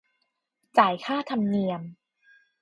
[0.77, 1.81] จ่ายค่าธรรมเนียม